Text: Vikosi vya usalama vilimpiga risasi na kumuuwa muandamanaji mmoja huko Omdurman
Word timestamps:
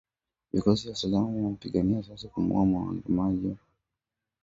Vikosi 0.53 0.83
vya 0.83 0.91
usalama 0.93 1.31
vilimpiga 1.31 1.81
risasi 1.81 2.23
na 2.25 2.31
kumuuwa 2.33 2.65
muandamanaji 2.65 3.11
mmoja 3.39 3.49
huko 3.49 3.53
Omdurman 3.53 3.57